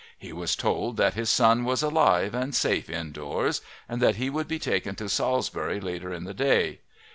[0.17, 4.47] He was told that his son was alive and safe indoors and that he would
[4.47, 6.79] be taken to Salisbury later in the day.